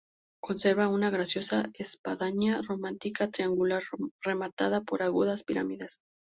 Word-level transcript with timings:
Conserva 0.41 0.87
una 0.87 1.11
graciosa 1.11 1.69
espadaña 1.75 2.59
románica 2.67 3.29
triangular 3.29 3.83
rematada 4.25 4.81
por 4.81 5.03
agudas 5.03 5.43
pirámides. 5.43 5.99